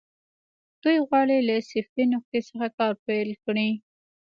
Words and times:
دوی 0.81 0.97
غواړي 1.07 1.37
له 1.47 1.55
صفري 1.69 2.05
نقطې 2.13 2.39
څخه 2.49 2.67
کار 2.77 2.93
پيل 3.05 3.29
کړي. 3.43 3.69